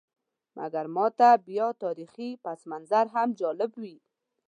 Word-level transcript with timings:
مګر 0.57 0.85
ماته 0.95 1.29
بیا 1.47 1.67
تاریخي 1.83 2.29
پسمنظر 2.43 3.05
هم 3.15 3.29
جالب 3.39 3.71
وي. 3.81 3.95